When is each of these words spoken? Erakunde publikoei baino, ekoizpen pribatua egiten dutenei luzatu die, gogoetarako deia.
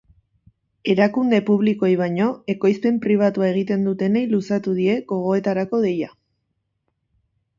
Erakunde 0.93 1.39
publikoei 1.49 1.91
baino, 1.99 2.29
ekoizpen 2.53 2.97
pribatua 3.03 3.49
egiten 3.53 3.85
dutenei 3.89 4.25
luzatu 4.33 4.75
die, 4.81 4.95
gogoetarako 5.13 5.85
deia. 5.87 6.11